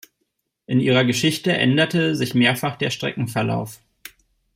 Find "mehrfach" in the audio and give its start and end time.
2.33-2.75